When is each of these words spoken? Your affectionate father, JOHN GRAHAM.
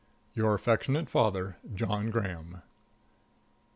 Your 0.33 0.55
affectionate 0.55 1.11
father, 1.11 1.57
JOHN 1.75 2.09
GRAHAM. 2.09 2.63